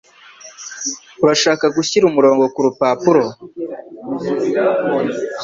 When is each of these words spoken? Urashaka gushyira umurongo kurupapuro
Urashaka 1.23 1.65
gushyira 1.75 2.03
umurongo 2.07 2.43
kurupapuro 2.53 3.23